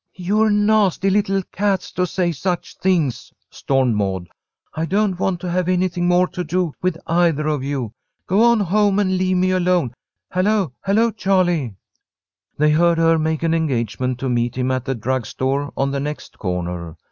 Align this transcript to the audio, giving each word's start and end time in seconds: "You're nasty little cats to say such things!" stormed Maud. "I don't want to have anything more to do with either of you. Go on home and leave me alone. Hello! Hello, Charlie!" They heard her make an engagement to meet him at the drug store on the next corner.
"You're 0.15 0.49
nasty 0.49 1.11
little 1.11 1.43
cats 1.51 1.91
to 1.91 2.07
say 2.07 2.31
such 2.31 2.75
things!" 2.79 3.31
stormed 3.51 3.93
Maud. 3.95 4.29
"I 4.73 4.85
don't 4.87 5.19
want 5.19 5.39
to 5.41 5.49
have 5.51 5.69
anything 5.69 6.07
more 6.07 6.27
to 6.29 6.43
do 6.43 6.73
with 6.81 6.97
either 7.05 7.45
of 7.45 7.63
you. 7.63 7.93
Go 8.25 8.41
on 8.41 8.59
home 8.61 8.97
and 8.97 9.15
leave 9.15 9.37
me 9.37 9.51
alone. 9.51 9.93
Hello! 10.31 10.73
Hello, 10.83 11.11
Charlie!" 11.11 11.75
They 12.57 12.71
heard 12.71 12.97
her 12.97 13.19
make 13.19 13.43
an 13.43 13.53
engagement 13.53 14.17
to 14.21 14.27
meet 14.29 14.55
him 14.57 14.71
at 14.71 14.85
the 14.85 14.95
drug 14.95 15.27
store 15.27 15.71
on 15.77 15.91
the 15.91 15.99
next 15.99 16.39
corner. 16.39 16.97